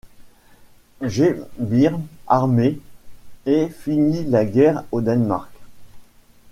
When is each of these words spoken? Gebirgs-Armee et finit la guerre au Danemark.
Gebirgs-Armee 1.03 2.79
et 3.45 3.69
finit 3.69 4.23
la 4.23 4.45
guerre 4.45 4.83
au 4.91 4.99
Danemark. 4.99 5.51